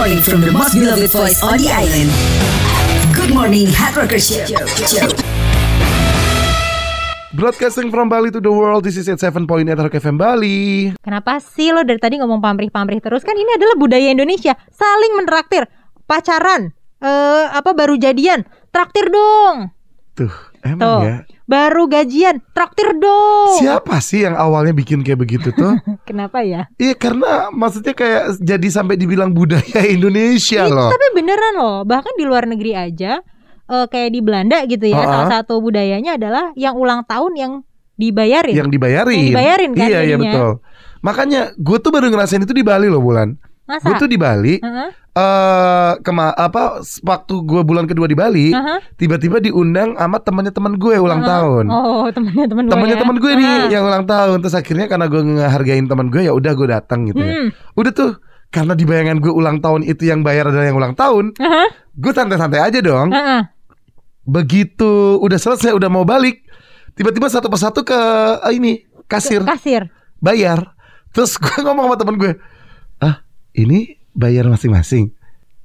[0.00, 2.08] morning from the most beloved voice on the island.
[3.12, 4.48] Good morning, Hard Rocker Show.
[7.36, 10.88] Broadcasting from Bali to the world, this is at 7.8 Rock FM Bali.
[11.04, 13.28] Kenapa sih lo dari tadi ngomong pamrih-pamrih terus?
[13.28, 15.68] Kan ini adalah budaya Indonesia, saling mentraktir,
[16.08, 16.72] pacaran,
[17.04, 19.68] eh apa baru jadian, traktir dong.
[20.16, 20.32] Tuh,
[20.64, 21.00] emang Tuh.
[21.04, 21.16] ya.
[21.50, 23.58] Baru gajian, traktir dong.
[23.58, 25.74] Siapa sih yang awalnya bikin kayak begitu tuh?
[26.08, 26.70] Kenapa ya?
[26.78, 30.94] Iya karena maksudnya kayak jadi sampai dibilang budaya Indonesia Ih, loh.
[30.94, 33.18] Tapi beneran loh, bahkan di luar negeri aja
[33.66, 35.10] eh, kayak di Belanda gitu ya, Uh-uh.
[35.10, 37.52] salah satu budayanya adalah yang ulang tahun yang
[37.98, 38.54] dibayarin.
[38.54, 39.18] Yang dibayarin.
[39.18, 40.50] Yang dibayarin kan Iya, iya betul.
[41.02, 43.34] Makanya gue tuh baru ngerasain itu di Bali loh bulan.
[43.66, 44.62] Gue tuh di Bali.
[44.62, 46.62] Eh Heeh, kema apa
[47.02, 48.80] waktu gue bulan kedua di Bali, heeh.
[48.96, 51.28] tiba-tiba diundang sama temannya teman gue ulang Heeh.
[51.28, 51.64] tahun.
[51.68, 53.00] Oh, temennya temen gue Temannya ya.
[53.00, 53.68] teman gue nih Heeh.
[53.70, 54.36] yang ulang tahun.
[54.40, 57.32] Terus akhirnya karena gue ngehargain teman gue ya udah gue datang gitu ya.
[57.36, 57.48] Hmm.
[57.74, 58.10] Udah tuh
[58.48, 62.10] karena di bayangan gue ulang tahun itu yang bayar adalah yang ulang tahun, Heeh, gue
[62.10, 63.12] santai-santai aja dong.
[63.12, 63.42] heeh.
[64.22, 66.42] Begitu udah selesai udah mau balik,
[66.92, 67.98] tiba-tiba satu persatu ke
[68.40, 68.72] eh, ini
[69.04, 69.90] kasir Kasir.
[70.18, 70.74] bayar.
[71.10, 72.32] Terus gue ngomong sama temen gue,
[72.98, 73.20] ah
[73.52, 75.12] ini bayar masing-masing.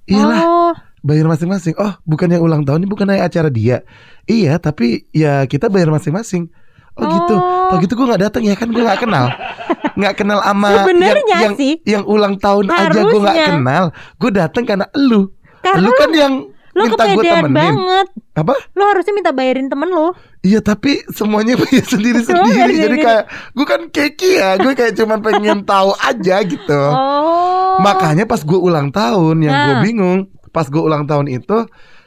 [0.05, 1.73] Iyalah, Oh, bayar masing-masing.
[1.75, 3.81] Oh, bukan yang ulang tahun ini bukan acara dia.
[4.23, 6.49] Iya, tapi ya kita bayar masing-masing.
[6.95, 7.35] Oh, gitu.
[7.35, 7.53] Oh.
[7.65, 9.25] Oh gitu gue nggak datang ya kan gue nggak kenal,
[9.99, 13.47] nggak kenal sama Sebenarnya yang, yang, sih, yang ulang tahun aja gue nggak harusnya.
[13.51, 13.85] kenal.
[14.15, 15.27] Gue datang karena elu.
[15.59, 16.33] Karena lu kan yang
[16.71, 17.51] lo minta gue temenin.
[17.51, 18.07] banget.
[18.37, 18.53] Apa?
[18.77, 20.13] Lo harusnya minta bayarin temen lo.
[20.39, 22.97] Iya tapi semuanya bayar Semua sendiri-sendiri bayar Jadi sendiri.
[23.01, 27.24] kayak Gue kan keki ya Gue kayak cuman pengen tahu aja gitu Oh.
[27.77, 29.81] Makanya pas gue ulang tahun Yang gue Nah.
[29.81, 31.57] bingung Pas gue ulang tahun itu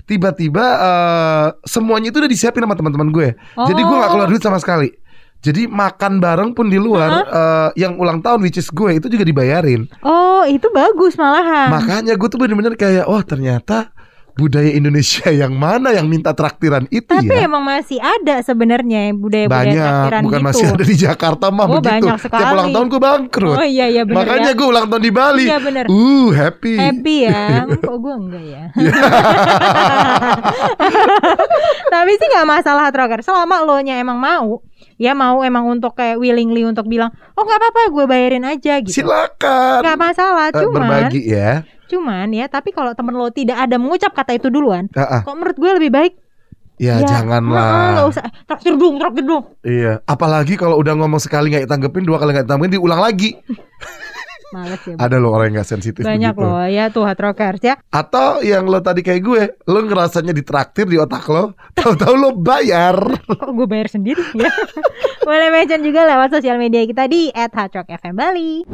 [0.04, 4.12] Tiba-tiba eh, Semuanya itu udah disiapin sama teman-teman gue Jadi gue gak Oh.
[4.14, 4.90] keluar duit sama sekali
[5.38, 9.22] jadi makan bareng pun di luar eh, Yang ulang tahun which is gue Itu juga
[9.22, 11.70] dibayarin Oh, itu bagus malahan.
[11.70, 13.94] Makanya gue tuh bener-bener kayak Oh ternyata
[14.38, 19.50] Budaya Indonesia yang mana yang minta traktiran itu Tapi ya emang masih ada sebenarnya budaya-budaya
[19.50, 20.46] banyak traktiran bukan gitu.
[20.46, 22.46] masih ada di Jakarta mah Oh, begitu banyak tiap sekali.
[22.48, 24.56] ulang tahun gue bangkrut Oh iya iya bener makanya ya.
[24.56, 25.84] gue ulang tahun di Bali Iya bener.
[25.84, 27.42] uh happy Happy ya.
[27.82, 28.64] Kok gue enggak ya.
[31.88, 33.20] Tapi sih nggak masalah Troker.
[33.20, 34.62] Selama lo nya emang mau,
[34.96, 38.92] ya mau emang untuk kayak willingly untuk bilang, oh nggak apa-apa, gue bayarin aja gitu.
[38.94, 40.46] silakan Nggak masalah.
[40.48, 42.46] Eh, Cuman, berbagi ya cuman ya.
[42.46, 45.24] Tapi kalau temen lo tidak ada mengucap kata itu duluan, ah.
[45.24, 46.14] kok menurut gue lebih baik.
[46.78, 48.24] ya, ya, janganlah nggak usah.
[48.46, 49.44] Traktir dong, traktir dong.
[49.66, 53.34] iya apalagi kalau udah ngomong sekali nggak ditanggepin dua kali nggak ditanggepin diulang lagi
[54.48, 54.96] Males ya.
[54.96, 56.46] ada loh orang yang nggak sensitif Banyak begitu.
[56.48, 57.74] loh ya tuh hot rockers ya.
[57.92, 62.96] atau yang lo tadi kayak gue lo ngerasanya ditraktir di otak lo tahu-tahu lo bayar
[63.28, 64.48] Kok gue bayar sendiri ya?
[65.28, 68.64] Boleh mention juga lewat sosial media kita di @hardrockfm Bali.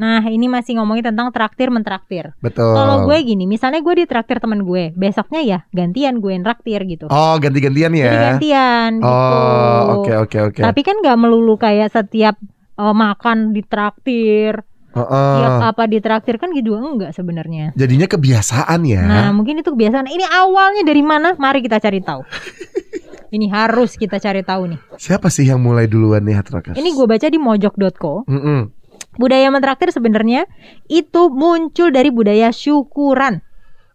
[0.00, 2.32] Nah, ini masih ngomongin tentang traktir mentraktir.
[2.40, 6.80] betul Kalau gue gini, misalnya gue ditraktir temen gue, besoknya ya gantian gue yang traktir
[6.88, 7.04] gitu.
[7.06, 9.12] oh ganti-gantian ya Jadi gantian gitu.
[9.12, 12.40] oh oke oke oke Tapi kan nggak melulu kayak setiap
[12.74, 15.34] eh, makan ditraktir, Heeh.
[15.36, 17.76] tiap apa ditraktir kan gitu enggak sebenarnya.
[17.76, 20.08] jadinya kebiasaan ya Nah, mungkin itu kebiasaan.
[20.08, 21.36] Ini awalnya dari mana?
[21.36, 22.24] Mari kita cari tahu.
[23.36, 24.80] ini harus kita cari tahu nih.
[24.96, 26.74] Siapa sih yang mulai duluan nih Hatrakas?
[26.74, 28.26] Ini gue baca di mojok.co.
[28.26, 28.79] Mm-mm.
[29.18, 30.46] Budaya mentraktir sebenarnya
[30.86, 33.42] itu muncul dari budaya syukuran.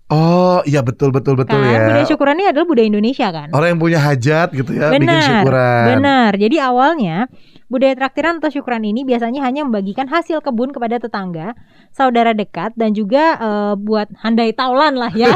[0.05, 1.65] Oh iya betul betul betul kan?
[1.65, 1.79] ya.
[1.89, 3.49] Budaya syukuran ini adalah budaya Indonesia kan.
[3.49, 5.85] Orang yang punya hajat gitu ya bikin benar, syukuran.
[5.97, 6.31] benar.
[6.37, 7.17] Jadi awalnya
[7.65, 11.57] budaya traktiran atau syukuran ini biasanya hanya membagikan hasil kebun kepada tetangga,
[11.89, 15.33] saudara dekat, dan juga eh, buat handai taulan lah ya.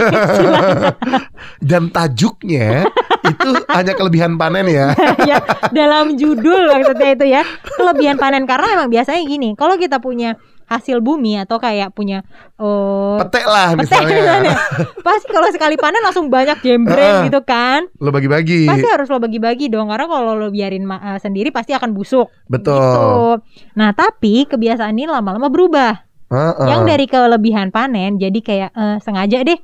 [1.70, 2.86] Dan tajuknya
[3.26, 4.94] itu hanya kelebihan panen ya.
[5.30, 5.42] ya
[5.74, 7.42] dalam judul maksudnya itu ya
[7.74, 10.38] kelebihan panen karena emang biasanya gini kalau kita punya
[10.70, 12.22] hasil bumi atau kayak punya
[12.56, 14.54] eh Petek lah petek misalnya.
[15.02, 18.70] pasti kalau sekali panen langsung banyak jembreng gitu kan Lo bagi-bagi.
[18.70, 22.78] pasti harus lo bagi-bagi dong karena kalau lo biarin eh, sendiri pasti akan busuk Betul.
[22.78, 23.42] gitu.
[23.74, 26.68] nah tapi kebiasaan ini lama-lama berubah Heeh.
[26.70, 29.58] yang dari kelebihan panen jadi kayak eh, sengaja deh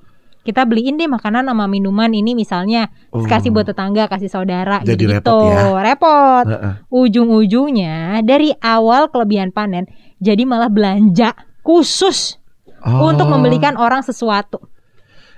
[0.45, 5.09] kita beliin deh makanan sama minuman ini misalnya Uh, kasih buat tetangga kasih saudara Jadi
[5.09, 5.81] gitu repot ya.
[5.81, 6.73] repot Heeh.
[6.87, 12.37] ujung-ujungnya dari awal kelebihan panen jadi malah belanja khusus
[12.79, 13.09] Oh.
[13.09, 14.61] untuk membelikan orang sesuatu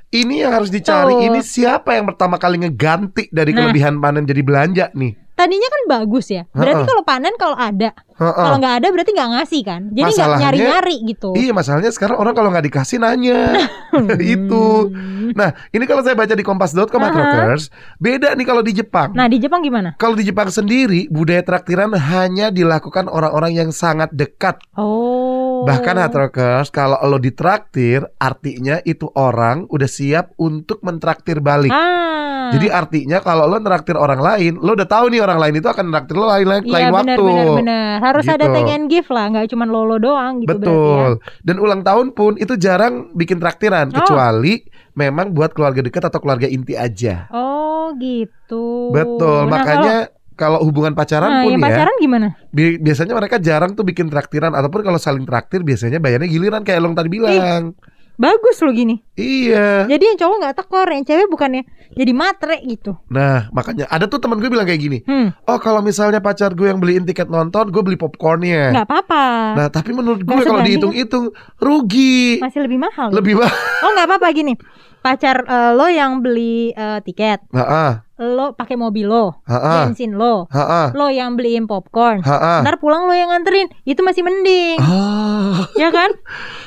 [0.07, 1.11] Ini yang harus dicari.
[1.11, 1.23] Tuh.
[1.27, 3.67] Ini siapa yang pertama kali ngeganti dari Nah.
[3.67, 5.26] kelebihan panen jadi belanja nih?
[5.37, 9.61] Tadinya kan bagus ya berarti kalau panen kalau ada kalau nggak ada berarti nggak ngasih
[9.61, 13.53] kan jadi nggak nyari-nyari gitu Iya masalahnya sekarang orang kalau nggak dikasih nanya
[14.33, 14.65] itu.
[14.89, 15.31] Hmm.
[15.37, 17.13] Nah ini kalau saya baca di kompas.com Aha.
[17.13, 17.69] Rockers
[18.01, 19.13] beda nih kalau di Jepang.
[19.13, 24.09] nah di Jepang gimana Kalau di Jepang sendiri budaya traktiran hanya dilakukan orang-orang yang sangat
[24.09, 24.57] dekat.
[24.73, 25.26] oh
[25.63, 31.71] Bahkan Hatrokers kalau lo ditraktir artinya itu orang udah siap untuk mentraktir balik.
[31.71, 32.05] Ah.
[32.47, 35.91] Jadi artinya kalau lo nraktir orang lain, lo udah tahu nih orang lain itu akan
[35.91, 37.23] nraktir lo lain lain, Iya lain benar waktu.
[37.25, 37.95] benar benar.
[37.99, 38.55] Harus ada Gitu.
[38.55, 40.55] take and give lah, nggak cuma lolo doang gitu ya.
[40.55, 41.11] Betul.
[41.43, 43.99] Dan ulang tahun pun itu jarang bikin traktiran Oh.
[43.99, 44.63] kecuali
[44.93, 47.27] memang buat keluarga dekat atau keluarga inti aja.
[47.29, 48.95] Oh gitu.
[48.95, 49.43] Betul.
[49.43, 49.95] Nah, Makanya
[50.37, 52.27] kalau hubungan pacaran nah, pun ya, pacaran gimana?
[52.53, 56.79] bi- biasanya mereka jarang tuh bikin traktiran ataupun kalau saling traktir biasanya bayarnya giliran kayak
[56.79, 57.73] lo tadi bilang.
[58.17, 58.97] Bagus loh gini.
[59.13, 59.85] Iya.
[59.85, 61.61] Jadi yang cowok nggak tekor, yang cewek bukannya
[61.93, 62.97] jadi matre gitu.
[63.13, 64.99] Nah, makanya ada tuh teman gue bilang kayak gini.
[65.05, 68.73] Hmm, Oh, kalau misalnya pacar gue yang beliin tiket nonton, gue beli popcornnya.
[68.73, 69.25] nggak apa-apa.
[69.53, 71.29] Nah, tapi menurut gue kalau dihitung-hitung
[71.61, 72.41] rugi.
[72.41, 73.13] Masih lebih mahal.
[73.13, 73.53] Lebih mahal.
[73.85, 74.57] Oh nggak apa-apa gini.
[75.07, 77.91] Pacar eh, lo yang beli eh, tiket, Heeh.
[78.35, 79.87] lo pakai mobil lo, Heeh.
[79.87, 80.91] bensin lo, Heeh.
[80.91, 82.19] lo yang beliin popcorn.
[82.19, 82.59] Heeh.
[82.59, 85.63] Ntar pulang lo yang nganterin, itu masih mending, Ah.
[85.81, 86.11] ya kan?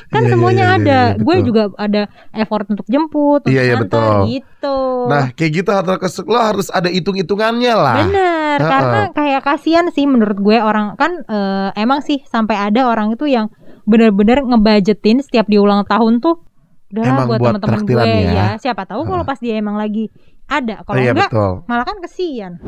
[0.08, 1.00] Kan Iya, iya, semuanya iya, iya, ada.
[1.12, 1.46] iya, Gue betul.
[1.52, 2.02] juga ada
[2.32, 4.18] effort untuk jemput, untuk Iya, iya, ngantar betul.
[4.32, 4.76] gitu.
[5.06, 7.96] Nah, kayak gitu harus lo harus ada hitung-hitungannya lah.
[8.00, 13.12] Bener, karena kayak kasihan sih menurut gue orang kan eh, emang sih sampai ada orang
[13.12, 13.52] itu yang
[13.84, 16.40] bener-bener ngebudgetin setiap di ulang tahun tuh
[16.90, 18.32] udah Emang buat buat teman-teman gue ya.
[18.34, 18.46] ya.
[18.58, 20.10] Siapa tahu kalau pas dia emang lagi
[20.44, 21.52] ada, Oh, kalau iya enggak betul.
[21.64, 22.58] malah kan kesian.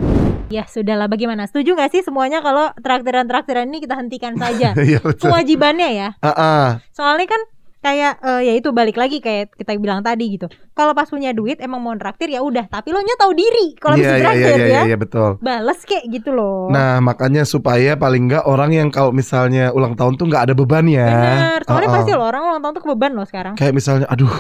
[0.46, 1.48] Ya sudahlah bagaimana?
[1.48, 4.76] Setuju gak sih semuanya kalau traktiran-traktiran ini kita hentikan saja?
[4.78, 5.00] Iya.
[5.02, 6.08] Kewajibannya ya.
[6.20, 6.66] Heeh.
[6.92, 7.40] Soalnya kan
[7.82, 10.46] kayak eh, ya itu balik lagi kayak kita bilang tadi gitu.
[10.72, 13.98] Kalau pas punya duit emang mau traktir ya udah, tapi lo nya tahu diri kalau
[13.98, 14.82] bisa iya traktir iya iya ya.
[14.94, 15.36] iya betul.
[15.42, 16.70] Bales kayak gitu loh.
[16.70, 20.86] Nah, makanya supaya paling enggak orang yang kalau misalnya ulang tahun tuh nggak ada beban
[20.86, 21.04] ya.
[21.10, 21.96] Bener, soalnya Heeh.
[21.98, 23.54] pasti loh orang ulang tahun tuh kebeban loh sekarang.
[23.58, 24.32] Kayak misalnya aduh,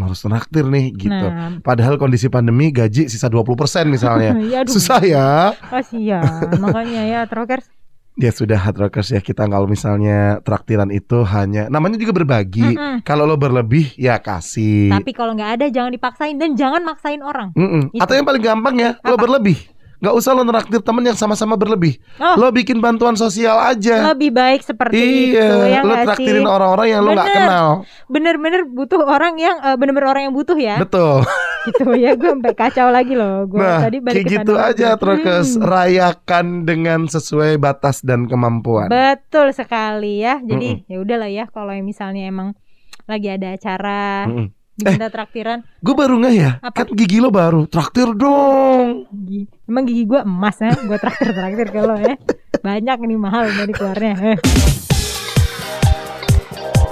[0.00, 1.26] harus traktir nih gitu.
[1.28, 3.52] Nah, Padahal kondisi pandemi gaji sisa 20%
[3.86, 4.32] misalnya.
[4.52, 5.52] ya aduh, Susah ya.
[5.68, 6.56] kasihan.
[6.56, 7.68] Makanya ya trokers.
[8.12, 12.76] Ya sudah hard rockers ya kita kalau misalnya traktiran itu hanya namanya juga berbagi.
[12.76, 13.00] Mm-mm.
[13.08, 14.92] Kalau lo berlebih ya kasih.
[14.92, 17.56] Tapi kalau nggak ada jangan dipaksain dan jangan maksain orang.
[17.56, 17.88] Mm-mm.
[17.96, 18.04] Itu.
[18.04, 19.24] Atau yang paling gampang ya, lo Apa?
[19.24, 19.56] berlebih.
[20.02, 21.94] Gak usah lo neraktir temen yang sama-sama berlebih.
[22.18, 22.34] Oh.
[22.34, 24.10] Lo bikin bantuan sosial aja.
[24.10, 27.38] Lebih baik seperti itu Iya, ya lo traktirin orang-orang yang lo nggak Bener.
[27.46, 27.68] kenal.
[28.10, 30.82] Bener-bener butuh orang yang eh, bener-bener orang yang butuh ya.
[30.82, 31.22] Betul.
[31.64, 32.14] gitu ya.
[32.14, 33.44] Gue sampai kacau lagi loh.
[33.44, 34.88] Gue Nah, tadi balik kayak ke gitu aja.
[34.94, 35.48] Trokes.
[35.52, 35.62] Hmm.
[35.62, 38.86] Rayakan dengan sesuai batas dan kemampuan.
[38.86, 40.38] Betul sekali ya.
[40.38, 42.54] Jadi ya udahlah ya kalau yang misalnya emang
[43.04, 44.46] lagi ada acara Mm-mm.
[44.72, 46.50] diminta traktiran Gue baru nggak ya?
[46.60, 46.74] Apa?
[46.78, 47.66] Kan gigi lo baru.
[47.66, 49.10] Traktir dong.
[49.10, 52.14] Gi- Emang gigi gue emas ya Gue traktir-traktir kalau ya
[52.58, 54.38] Banyak ini mahal dari keluarnya Eh.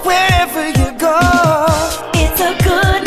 [0.03, 1.17] Wherever you go,
[2.13, 3.00] It's so good